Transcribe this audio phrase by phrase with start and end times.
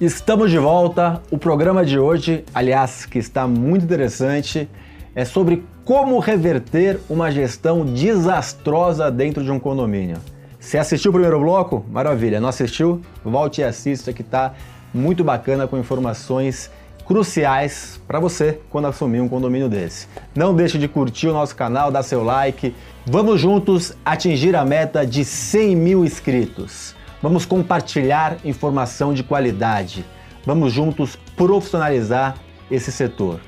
[0.00, 1.20] Estamos de volta.
[1.28, 4.68] O programa de hoje, aliás, que está muito interessante,
[5.12, 10.18] é sobre como reverter uma gestão desastrosa dentro de um condomínio.
[10.60, 11.84] Você assistiu o primeiro bloco?
[11.90, 12.38] Maravilha.
[12.40, 13.02] Não assistiu?
[13.24, 14.54] Volte e assista que está
[14.94, 16.70] muito bacana com informações
[17.04, 20.06] cruciais para você quando assumir um condomínio desse.
[20.32, 22.72] Não deixe de curtir o nosso canal, dar seu like.
[23.04, 26.96] Vamos juntos atingir a meta de 100 mil inscritos.
[27.20, 30.04] Vamos compartilhar informação de qualidade.
[30.46, 32.36] Vamos juntos profissionalizar
[32.70, 33.40] esse setor.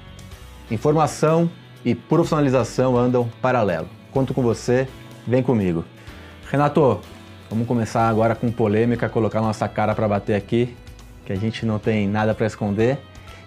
[0.69, 1.49] Informação
[1.85, 3.89] e profissionalização andam paralelo.
[4.11, 4.89] Conto com você,
[5.25, 5.85] vem comigo.
[6.51, 7.01] Renato,
[7.49, 10.77] vamos começar agora com polêmica, colocar nossa cara para bater aqui,
[11.25, 12.99] que a gente não tem nada para esconder.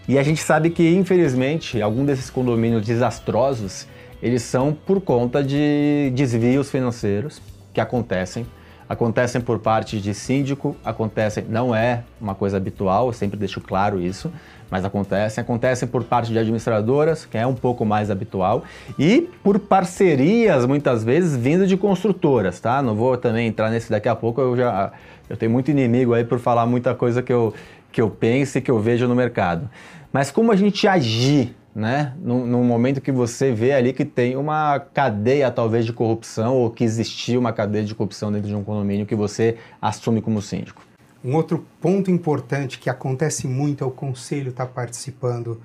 [0.07, 3.87] E a gente sabe que, infelizmente, algum desses condomínios desastrosos,
[4.21, 7.41] eles são por conta de desvios financeiros
[7.73, 8.45] que acontecem
[8.87, 14.01] acontecem por parte de síndico, acontecem, não é uma coisa habitual, eu sempre deixo claro
[14.01, 14.31] isso,
[14.69, 18.63] mas acontecem, acontecem por parte de administradoras, que é um pouco mais habitual,
[18.97, 22.81] e por parcerias, muitas vezes, vindo de construtoras, tá?
[22.81, 24.91] Não vou também entrar nesse daqui a pouco, eu já
[25.29, 27.53] eu tenho muito inimigo aí por falar muita coisa que eu,
[27.91, 29.69] que eu penso e que eu vejo no mercado.
[30.11, 32.13] Mas como a gente agir né?
[32.21, 36.69] No, no, momento que você vê ali que tem uma cadeia talvez de corrupção ou
[36.69, 40.83] que existiu uma cadeia de corrupção dentro de um condomínio que você assume como síndico.
[41.23, 45.61] Um outro ponto importante que acontece muito é o conselho estar tá participando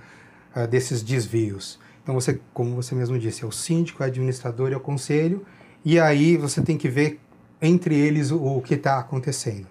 [0.56, 1.79] uh, desses desvios.
[2.03, 4.81] Então você, como você mesmo disse, é o síndico, é o administrador e é o
[4.81, 5.45] conselho,
[5.84, 7.20] e aí você tem que ver
[7.61, 9.67] entre eles o, o que está acontecendo.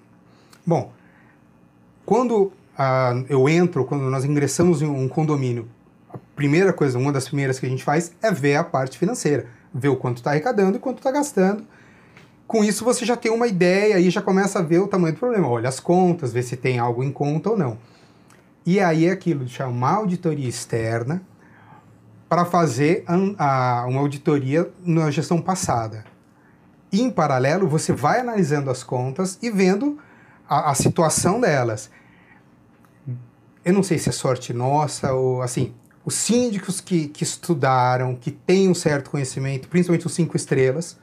[0.64, 0.92] Bom,
[2.06, 5.68] quando uh, eu entro, quando nós ingressamos em um condomínio
[6.38, 9.90] primeira coisa, uma das primeiras que a gente faz é ver a parte financeira, ver
[9.90, 11.66] o quanto está arrecadando e quanto está gastando.
[12.46, 15.20] Com isso você já tem uma ideia e já começa a ver o tamanho do
[15.20, 15.50] problema.
[15.50, 17.80] Olha as contas, ver se tem algo em conta ou não.
[18.64, 21.24] E aí é aquilo de chamar auditoria externa
[22.30, 26.06] para fazer a, a, uma auditoria na gestão passada.
[26.92, 29.98] E, em paralelo, você vai analisando as contas e vendo
[30.48, 31.90] a, a situação delas.
[33.66, 35.74] Eu não sei se é sorte nossa ou assim,
[36.08, 40.98] os síndicos que, que estudaram, que têm um certo conhecimento, principalmente os cinco estrelas,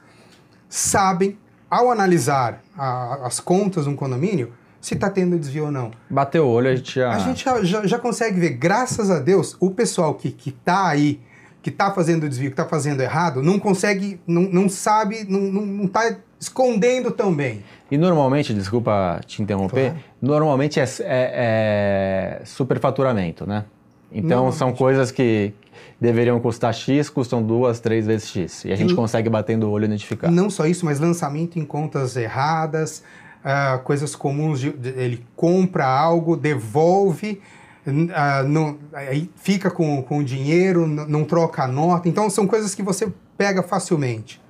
[0.67, 1.37] sabem,
[1.69, 5.91] ao analisar a, as contas de um condomínio, se está tendo desvio ou não.
[6.09, 7.11] Bateu o olho, a gente já...
[7.11, 11.21] A gente já, já, já consegue ver, graças a Deus, o pessoal que está aí,
[11.61, 16.17] que está fazendo desvio, que está fazendo errado, não consegue, não, não sabe, não está
[16.41, 17.63] escondendo tão bem.
[17.91, 20.05] E normalmente, desculpa te interromper, claro.
[20.23, 23.67] normalmente é, é, é superfaturamento, né?
[24.15, 25.53] Então são coisas que
[26.01, 28.65] deveriam custar X, custam duas, três vezes X.
[28.65, 30.31] E a gente e, consegue batendo o olho e identificar.
[30.31, 33.03] Não só isso, mas lançamento em contas erradas,
[33.45, 37.41] uh, coisas comuns, de, de, ele compra algo, devolve,
[37.87, 42.09] uh, não, aí fica com, com o dinheiro, não troca a nota.
[42.09, 44.41] Então são coisas que você pega facilmente.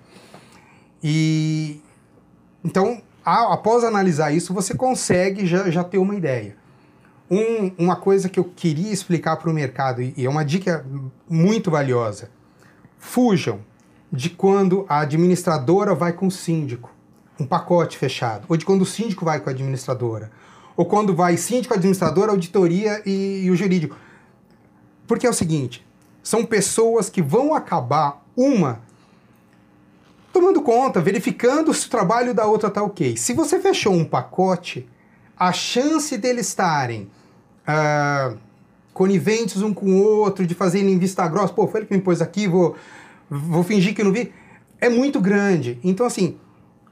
[1.02, 1.80] E
[2.64, 6.56] então, a, após analisar isso, você consegue já, já ter uma ideia.
[7.30, 10.84] Um, uma coisa que eu queria explicar para o mercado, e é uma dica
[11.28, 12.30] muito valiosa:
[12.98, 13.60] fujam
[14.12, 16.90] de quando a administradora vai com o síndico,
[17.40, 20.30] um pacote fechado, ou de quando o síndico vai com a administradora,
[20.76, 23.96] ou quando vai síndico, administradora, auditoria e, e o jurídico.
[25.06, 25.84] Porque é o seguinte:
[26.22, 28.80] são pessoas que vão acabar, uma,
[30.32, 33.16] tomando conta, verificando se o trabalho da outra está ok.
[33.16, 34.88] Se você fechou um pacote,
[35.38, 37.10] a chance deles estarem
[37.68, 38.36] uh,
[38.92, 42.22] coniventes um com o outro, de fazerem vista grossa, pô, foi ele que me pôs
[42.22, 42.76] aqui, vou,
[43.28, 44.32] vou fingir que não vi,
[44.80, 45.78] é muito grande.
[45.82, 46.38] Então, assim,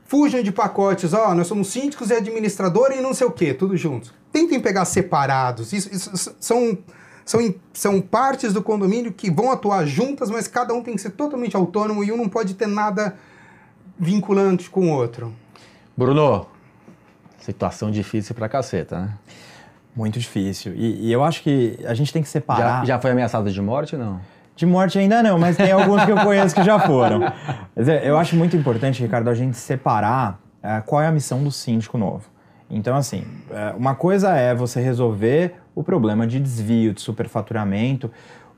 [0.05, 3.77] fujam de pacotes, ó, nós somos síndicos e administrador e não sei o quê, tudo
[3.77, 4.13] juntos.
[4.33, 5.73] Tentem pegar separados.
[5.73, 6.77] Isso, isso, são,
[7.25, 11.11] são, são partes do condomínio que vão atuar juntas, mas cada um tem que ser
[11.11, 13.17] totalmente autônomo e um não pode ter nada
[13.99, 15.33] vinculante com o outro.
[15.97, 16.47] Bruno,
[17.43, 19.15] Situação difícil pra caceta, né?
[19.95, 20.73] Muito difícil.
[20.75, 22.81] E, e eu acho que a gente tem que separar.
[22.81, 24.21] Já, já foi ameaçado de morte não?
[24.55, 27.21] De morte ainda não, mas tem alguns que eu conheço que já foram.
[27.75, 31.43] Mas é, eu acho muito importante, Ricardo, a gente separar é, qual é a missão
[31.43, 32.25] do síndico novo.
[32.71, 38.11] Então, assim, é, uma coisa é você resolver o problema de desvio, de superfaturamento.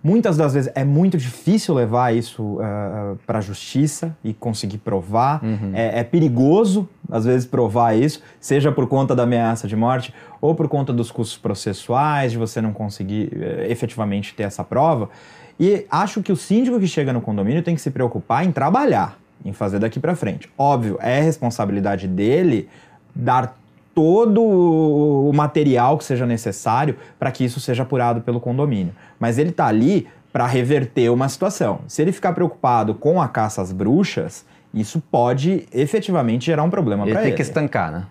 [0.04, 4.76] Muitas das vezes é muito difícil levar isso uh, eh, para a justiça e conseguir
[4.76, 5.42] provar.
[5.42, 5.70] Uhum.
[5.72, 10.12] É, é, perigoso, às vezes, provar isso, seja por conta da ameaça de morte
[10.42, 15.08] ou por conta dos custos processuais, de você não conseguir uh, efetivamente ter essa prova.
[15.58, 19.18] E acho que o síndico que chega no condomínio tem que se preocupar em trabalhar,
[19.42, 20.50] em fazer daqui para frente.
[20.58, 22.68] Óbvio, é responsabilidade dele
[23.14, 23.56] dar
[23.94, 28.92] todo o material que seja necessário para que isso seja apurado pelo condomínio.
[29.18, 31.80] Mas ele está ali para reverter uma situação.
[31.86, 34.44] Se ele ficar preocupado com a caça às bruxas,
[34.74, 37.18] isso pode efetivamente gerar um problema para ele.
[37.20, 38.06] Ele tem que estancar, né?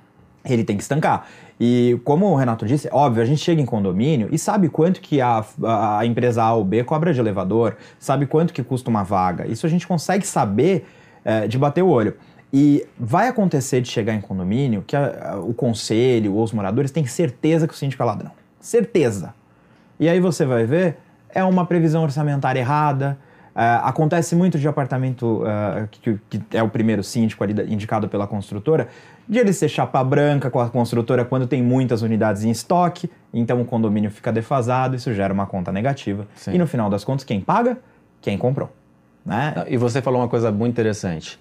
[0.46, 1.28] Ele tem que estancar.
[1.60, 5.22] E como o Renato disse, óbvio, a gente chega em condomínio e sabe quanto que
[5.22, 5.46] a,
[5.98, 9.46] a empresa A ou B cobra de elevador, sabe quanto que custa uma vaga.
[9.48, 10.86] Isso a gente consegue saber
[11.24, 12.16] é, de bater o olho.
[12.54, 16.92] E vai acontecer de chegar em condomínio que a, a, o conselho ou os moradores
[16.92, 18.32] têm certeza que o síndico é ladrão.
[18.60, 19.34] Certeza.
[20.00, 20.98] E aí você vai ver,
[21.30, 23.18] é uma previsão orçamentária errada.
[23.56, 28.28] É, acontece muito de apartamento uh, que, que, é o primeiro síndico ali indicado pela
[28.28, 28.88] construtora,
[29.28, 33.62] de ele ser chapa branca com a construtora quando tem muitas unidades em estoque, então
[33.62, 36.28] o condomínio fica defasado, isso gera uma conta negativa.
[36.36, 36.54] Sim.
[36.54, 37.78] E no final das contas, quem paga?
[38.22, 38.72] Quem comprou.
[39.26, 39.54] Né?
[39.68, 41.40] E você falou uma coisa muito interessante.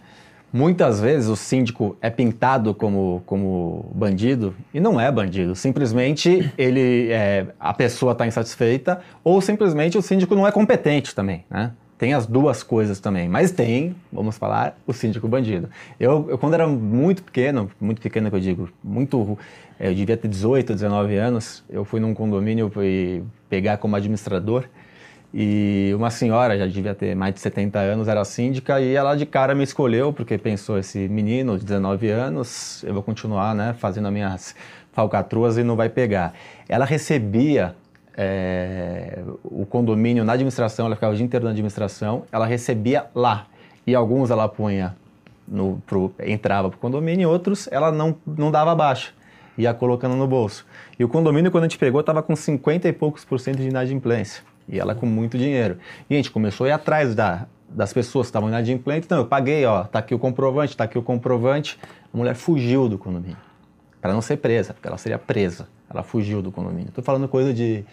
[0.53, 5.57] Muitas vezes o síndico é pintado como, como bandido e não é bandido.
[5.57, 11.47] Simplesmente ele é, a pessoa está insatisfeita ou simplesmente o síndico não é competente também.
[11.49, 11.73] Né?
[11.97, 15.71] Tem as duas coisas também, mas tem, vamos falar, o síndico bandido.
[15.99, 19.39] Eu, eu quando era muito pequeno, muito pequeno que eu digo, muito,
[19.79, 24.65] eu devia ter 18, 19 anos, eu fui num condomínio e pegar como administrador
[25.35, 29.25] e uma senhora, já devia ter mais de 70 anos, era síndica e ela de
[29.25, 34.09] cara me escolheu porque pensou, esse menino de 19 anos, eu vou continuar né, fazendo
[34.09, 34.55] as minhas
[34.93, 36.35] falcatruas e não vai pegar.
[36.69, 37.75] Ela recebia
[38.15, 43.47] é, o condomínio na administração, ela ficava o dia inteiro na administração, ela recebia lá.
[43.87, 44.95] E alguns ela punha,
[45.49, 49.13] no, pro, entrava para o condomínio e outros ela não, não dava baixa,
[49.57, 50.67] ia colocando no bolso.
[50.99, 53.69] E o condomínio, quando a gente pegou, estava com 50 e poucos por cento de
[53.69, 54.52] inadimplência.
[54.69, 55.79] E ela com muito dinheiro.
[56.09, 59.07] E a gente começou a ir atrás da, das pessoas que estavam inadimplentes.
[59.07, 61.79] Então, eu paguei, ó, tá aqui o comprovante, tá aqui o comprovante.
[62.13, 63.37] A mulher fugiu do condomínio.
[64.01, 65.69] Para não ser presa, porque ela seria presa.
[65.89, 66.89] Ela fugiu do condomínio.
[66.89, 67.85] Estou falando coisa de,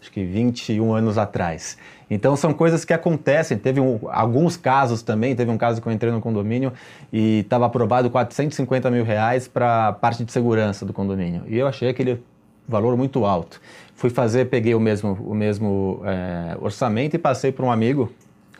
[0.00, 1.78] acho que 21 anos atrás.
[2.10, 3.56] Então, são coisas que acontecem.
[3.56, 5.34] Teve um, alguns casos também.
[5.34, 6.72] Teve um caso que eu entrei no condomínio
[7.12, 11.44] e estava aprovado 450 mil reais para parte de segurança do condomínio.
[11.46, 12.22] E eu achei aquele
[12.68, 13.60] valor muito alto.
[13.94, 18.12] Fui fazer, peguei o mesmo, o mesmo é, orçamento e passei para um amigo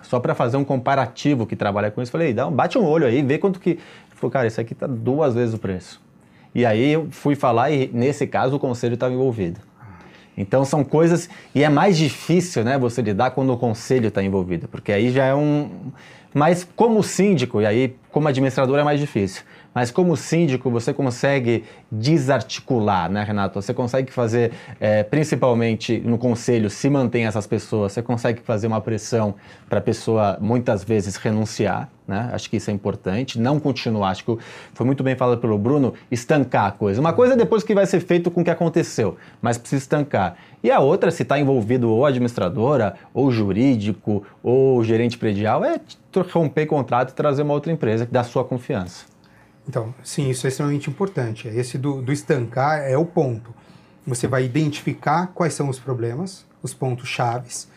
[0.03, 2.13] só para fazer um comparativo que trabalha com isso.
[2.13, 3.71] Falei, dá um, bate um olho aí, vê quanto que.
[3.71, 6.01] Ele falou, cara, isso aqui está duas vezes o preço.
[6.55, 9.59] E aí eu fui falar e nesse caso o conselho estava envolvido.
[10.37, 14.67] Então são coisas e é mais difícil, né, você lidar quando o conselho está envolvido,
[14.69, 15.71] porque aí já é um.
[16.35, 19.43] Mas como síndico e aí como administrador é mais difícil.
[19.75, 23.61] Mas como síndico, você consegue desarticular, né, Renato?
[23.61, 28.81] Você consegue fazer, é, principalmente no conselho, se mantém essas pessoas, você consegue fazer uma
[28.81, 29.35] pressão
[29.69, 32.31] para a pessoa, muitas vezes, renunciar, né?
[32.33, 33.39] Acho que isso é importante.
[33.39, 34.39] Não continuar, acho que
[34.75, 37.01] foi muito bem falado pelo Bruno, estancar a coisa.
[37.01, 40.37] Uma coisa é depois que vai ser feito com o que aconteceu, mas precisa estancar.
[40.63, 45.81] E a outra, se está envolvido ou administradora, ou jurídico, ou gerente predial, é
[46.31, 49.12] romper contrato e trazer uma outra empresa que dá sua confiança.
[49.69, 51.49] Então, sim, isso é extremamente importante.
[51.49, 53.55] Esse do, do estancar é o ponto.
[54.07, 57.69] Você vai identificar quais são os problemas, os pontos chaves.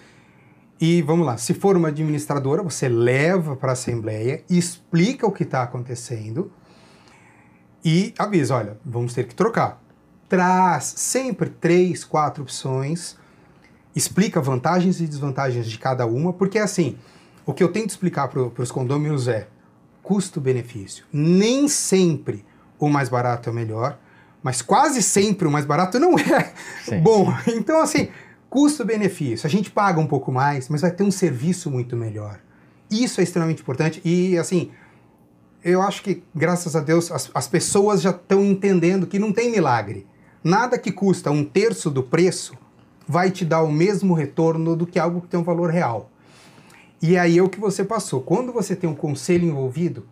[0.79, 5.43] E vamos lá, se for uma administradora, você leva para a assembleia, explica o que
[5.43, 6.51] está acontecendo
[7.83, 9.81] e avisa: olha, vamos ter que trocar.
[10.27, 13.15] Traz sempre três, quatro opções,
[13.95, 16.97] explica vantagens e desvantagens de cada uma, porque assim,
[17.45, 19.47] o que eu tento explicar para os condôminos é:
[20.05, 21.03] custo-benefício.
[21.11, 22.45] Nem sempre
[22.77, 23.97] o mais barato é o melhor,
[24.43, 26.99] mas quase sempre o mais barato não é Sim.
[27.01, 27.33] bom.
[27.47, 28.09] Então, assim,
[28.47, 29.47] custo-benefício.
[29.47, 32.39] A gente paga um pouco mais, mas vai ter um serviço muito melhor.
[32.89, 34.69] Isso é extremamente importante e, assim,
[35.63, 39.49] eu acho que, graças a Deus, as, as pessoas já estão entendendo que não tem
[39.49, 40.05] milagre.
[40.43, 42.53] Nada que custa um terço do preço
[43.07, 46.11] vai te dar o mesmo retorno do que algo que tem um valor real.
[47.07, 48.19] E aí é o que você passou.
[48.19, 50.07] Quando você tem um conselho envolvido,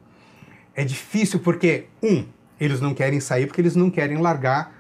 [0.76, 2.24] é difícil porque, um,
[2.60, 4.72] eles não querem sair porque eles não querem largar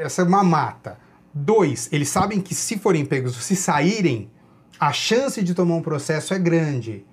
[0.00, 0.96] essa mamata.
[1.34, 4.30] Dois, eles sabem que se forem pegos, se saírem,
[4.78, 7.04] a chance de tomar um processo é grande.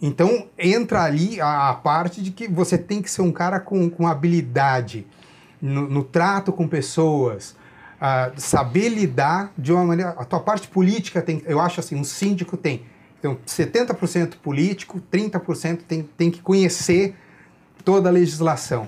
[0.00, 3.90] Então entra ali a, a parte de que você tem que ser um cara com,
[3.90, 5.08] com habilidade
[5.60, 7.56] no, no trato com pessoas,
[8.00, 10.10] uh, saber lidar de uma maneira.
[10.10, 12.86] A tua parte política tem, eu acho assim, um síndico tem
[13.18, 17.14] então, 70% político, 30% tem, tem que conhecer
[17.84, 18.86] toda a legislação,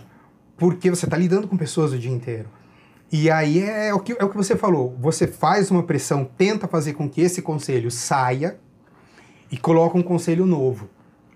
[0.56, 2.48] porque você está lidando com pessoas o dia inteiro.
[3.12, 6.24] E aí é, é o, que, é o que você falou, você faz uma pressão,
[6.24, 8.58] tenta fazer com que esse conselho saia
[9.50, 10.88] e coloca um conselho novo.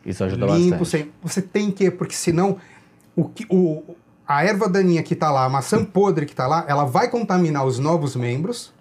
[0.06, 0.78] Isso ajuda Limpo, bastante.
[0.78, 2.58] Você, você tem que, porque senão
[3.16, 3.82] o, que, o,
[4.26, 7.66] a erva daninha que está lá, a maçã podre que está lá, ela vai contaminar
[7.66, 8.72] os novos membros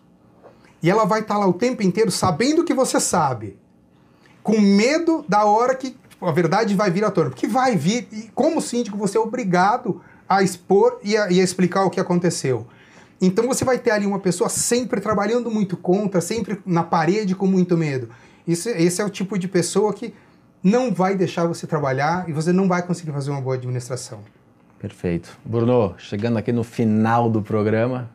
[0.83, 3.57] e ela vai estar tá lá o tempo inteiro sabendo que você sabe,
[4.43, 7.29] com medo da hora que tipo, a verdade vai vir à tona.
[7.29, 11.43] Porque vai vir, e como síndico, você é obrigado a expor e a, e a
[11.43, 12.65] explicar o que aconteceu.
[13.21, 17.47] Então você vai ter ali uma pessoa sempre trabalhando muito contra, sempre na parede com
[17.47, 18.09] muito medo.
[18.47, 20.13] Isso, esse é o tipo de pessoa que
[20.61, 24.19] não vai deixar você trabalhar e você não vai conseguir fazer uma boa administração.
[24.79, 25.37] Perfeito.
[25.45, 28.09] Bruno, chegando aqui no final do programa,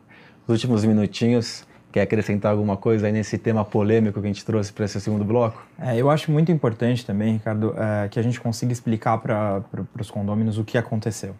[0.47, 4.71] os últimos minutinhos, quer acrescentar alguma coisa aí nesse tema polêmico que a gente trouxe
[4.71, 5.65] para esse segundo bloco?
[5.79, 9.63] É, eu acho muito importante também, Ricardo, é, que a gente consiga explicar para
[9.99, 11.35] os condôminos o que aconteceu.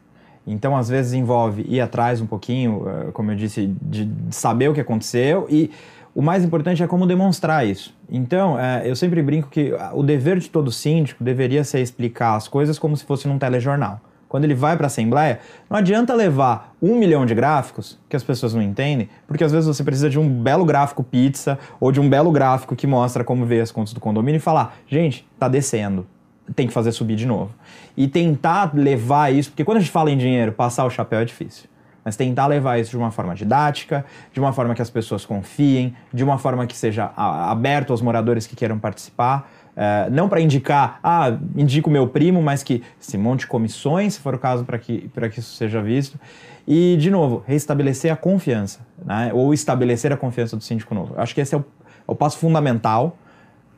[0.47, 4.69] Então, às vezes, envolve ir atrás um pouquinho, é, como eu disse, de, de saber
[4.69, 5.69] o que aconteceu e
[6.15, 7.95] o mais importante é como demonstrar isso.
[8.09, 12.47] Então, é, eu sempre brinco que o dever de todo síndico deveria ser explicar as
[12.47, 16.75] coisas como se fosse num telejornal quando ele vai para a Assembleia, não adianta levar
[16.79, 20.19] um milhão de gráficos, que as pessoas não entendem, porque às vezes você precisa de
[20.19, 23.91] um belo gráfico pizza ou de um belo gráfico que mostra como veio as contas
[23.91, 26.05] do condomínio e falar, gente, tá descendo,
[26.55, 27.51] tem que fazer subir de novo.
[27.97, 31.25] E tentar levar isso, porque quando a gente fala em dinheiro, passar o chapéu é
[31.25, 31.67] difícil.
[32.05, 35.93] Mas tentar levar isso de uma forma didática, de uma forma que as pessoas confiem,
[36.13, 39.51] de uma forma que seja aberto aos moradores que queiram participar.
[39.75, 44.35] É, não para indicar, ah, indico meu primo, mas que se monte comissões, se for
[44.35, 46.19] o caso, para que, que isso seja visto.
[46.67, 49.31] E, de novo, restabelecer a confiança, né?
[49.33, 51.13] ou estabelecer a confiança do síndico novo.
[51.17, 53.17] Acho que esse é o, é o passo fundamental.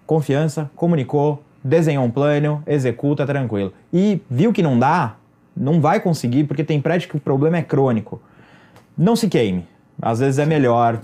[0.05, 3.71] Confiança, comunicou, desenhou um plano, executa, tranquilo.
[3.93, 5.15] E viu que não dá,
[5.55, 8.21] não vai conseguir, porque tem prédio que o problema é crônico.
[8.97, 9.67] Não se queime.
[10.01, 10.99] Às vezes é melhor.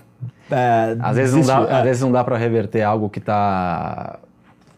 [0.50, 1.74] É, às, vezes não dá, é.
[1.75, 4.20] às vezes não dá para reverter algo que está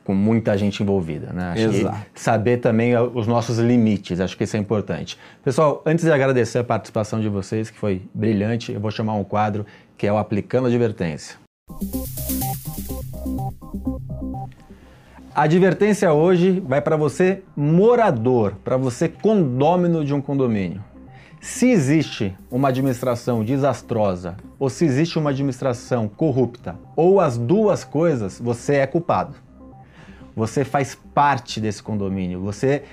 [0.10, 1.52] com muita gente envolvida, né?
[1.52, 1.98] Acho Exato.
[2.16, 5.20] saber também os nossos limites, acho que isso é importante.
[5.44, 9.24] Pessoal, antes de agradecer a participação de vocês, que foi brilhante, eu vou chamar um
[9.24, 11.36] quadro que é o Aplicando Advertência.
[15.36, 20.84] A advertência hoje vai para você morador, para você condômino de um condomínio.
[21.40, 28.40] Se existe uma administração desastrosa ou se existe uma administração corrupta ou as duas coisas,
[28.40, 29.36] você é culpado.
[30.40, 32.84] Você faz parte desse condomínio, você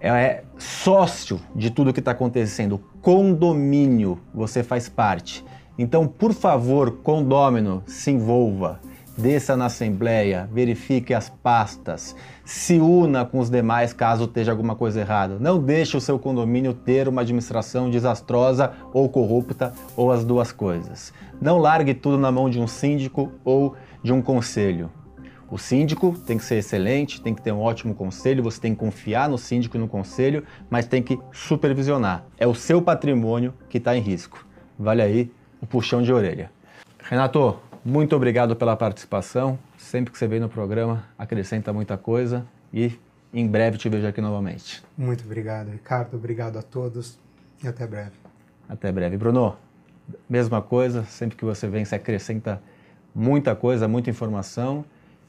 [0.00, 2.80] é sócio de tudo que está acontecendo.
[3.02, 5.44] Condomínio, você faz parte.
[5.78, 8.80] Então, por favor, condômino, se envolva,
[9.18, 15.00] desça na assembleia, verifique as pastas, se una com os demais caso esteja alguma coisa
[15.00, 15.36] errada.
[15.38, 21.12] Não deixe o seu condomínio ter uma administração desastrosa ou corrupta ou as duas coisas.
[21.38, 24.90] Não largue tudo na mão de um síndico ou de um conselho.
[25.54, 28.80] O síndico tem que ser excelente, tem que ter um ótimo conselho, você tem que
[28.80, 32.24] confiar no síndico e no conselho, mas tem que supervisionar.
[32.36, 34.44] É o seu patrimônio que está em risco.
[34.76, 35.32] Vale aí
[35.62, 36.50] o puxão de orelha.
[36.98, 39.56] Renato, muito obrigado pela participação.
[39.78, 42.98] Sempre que você vem no programa, acrescenta muita coisa e
[43.32, 44.82] em breve te vejo aqui novamente.
[44.98, 46.16] Muito obrigado, Ricardo.
[46.16, 47.16] Obrigado a todos
[47.62, 48.16] e até breve.
[48.68, 49.16] Até breve.
[49.16, 49.54] Bruno,
[50.28, 52.60] mesma coisa, sempre que você vem, você acrescenta
[53.14, 54.84] muita coisa, muita informação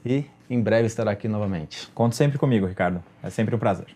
[0.06, 1.88] e em breve estará aqui novamente.
[1.94, 3.02] Conte sempre comigo, Ricardo.
[3.22, 3.88] É sempre um prazer.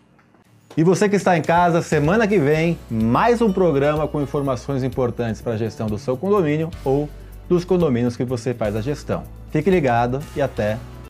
[0.75, 5.41] E você que está em casa, semana que vem, mais um programa com informações importantes
[5.41, 7.09] para a gestão do seu condomínio ou
[7.49, 9.23] dos condomínios que você faz a gestão.
[9.51, 10.77] Fique ligado e até